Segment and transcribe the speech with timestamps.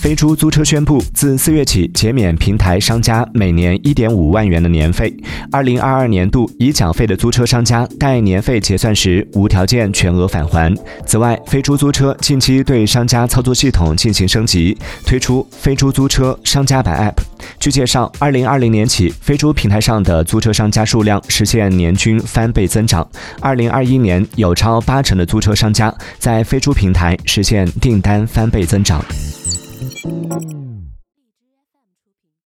[0.00, 5.12] 飞猪租车宣布，自四月起减免平台商家每年一点五万元的年费。
[5.50, 10.72] 二零二二年度已缴费的租车商家，待年费结算时无条件全额返还。
[11.04, 17.20] 此外，飞猪租车近期对商家操作系统进行升级，推出飞猪租车商家版 App。
[17.58, 23.06] 据介绍，二零二零年起，飞猪平台上的租车商家数量实现年均翻倍增长。
[23.40, 29.04] 二零二一年，有超八成的租车商家在飞猪平台实现订单翻倍增长。
[29.88, 30.95] Thank you.